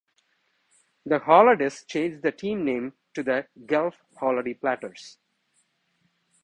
The 1.05 1.19
Holodys 1.19 1.85
changed 1.85 2.23
the 2.23 2.31
team 2.31 2.65
name 2.65 2.93
to 3.13 3.21
the 3.21 3.45
Guelph 3.67 4.01
Holody 4.19 4.59
Platers. 4.59 5.19